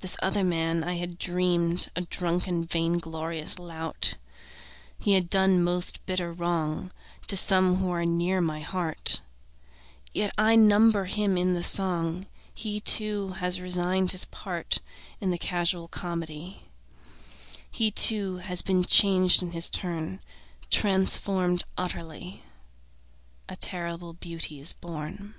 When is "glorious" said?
2.98-3.56